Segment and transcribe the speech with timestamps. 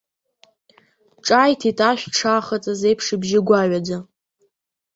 [1.25, 3.97] Ҿааиҭит ашә дшаахыҵыз еиԥш ибжьы гәаҩаӡа.